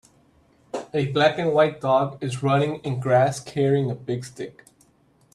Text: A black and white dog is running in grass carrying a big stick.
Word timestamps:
A 0.95 1.11
black 1.11 1.37
and 1.37 1.53
white 1.53 1.79
dog 1.79 2.17
is 2.23 2.41
running 2.41 2.77
in 2.77 2.99
grass 2.99 3.39
carrying 3.39 3.91
a 3.91 3.93
big 3.93 4.25
stick. 4.25 4.65